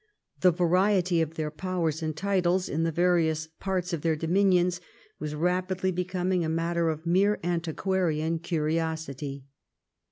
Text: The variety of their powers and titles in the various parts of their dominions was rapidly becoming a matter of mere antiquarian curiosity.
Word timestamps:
The 0.39 0.49
variety 0.49 1.21
of 1.21 1.35
their 1.35 1.51
powers 1.51 2.01
and 2.01 2.17
titles 2.17 2.67
in 2.67 2.81
the 2.81 2.91
various 2.91 3.45
parts 3.59 3.93
of 3.93 4.01
their 4.01 4.15
dominions 4.15 4.81
was 5.19 5.35
rapidly 5.35 5.91
becoming 5.91 6.43
a 6.43 6.49
matter 6.49 6.89
of 6.89 7.05
mere 7.05 7.39
antiquarian 7.43 8.39
curiosity. 8.39 9.45